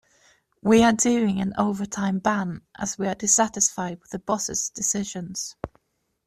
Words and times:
We 0.63 0.81
are 0.81 0.93
doing 0.93 1.39
an 1.39 1.53
overtime 1.59 2.17
ban 2.17 2.63
as 2.75 2.97
we 2.97 3.05
are 3.07 3.13
dissatisfied 3.13 3.99
with 4.01 4.09
the 4.09 4.17
boss' 4.17 4.71
decisions. 4.71 5.55